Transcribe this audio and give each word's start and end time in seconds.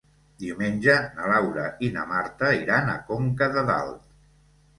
Diumenge 0.43 0.95
na 1.17 1.27
Laura 1.31 1.65
i 1.89 1.89
na 1.99 2.07
Marta 2.13 2.49
iran 2.61 2.91
a 2.95 2.97
Conca 3.11 3.51
de 3.59 3.67
Dalt. 3.71 4.03